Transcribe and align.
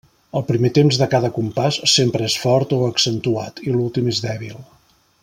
El 0.37 0.43
primer 0.45 0.71
temps 0.77 0.97
de 1.01 1.07
cada 1.11 1.29
compàs 1.35 1.77
sempre 1.93 2.31
és 2.31 2.39
fort 2.45 2.75
o 2.79 2.83
accentuat, 2.89 3.63
i 3.69 3.75
l'últim 3.77 4.13
és 4.17 4.23
dèbil. 4.29 4.61